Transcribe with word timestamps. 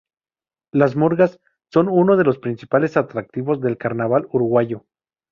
Las 0.73 0.95
murgas 0.95 1.39
son 1.71 1.87
uno 1.87 2.17
de 2.17 2.23
los 2.23 2.39
principales 2.39 2.97
atractivos 2.97 3.61
del 3.61 3.77
carnaval 3.77 4.25
uruguayo. 4.31 4.87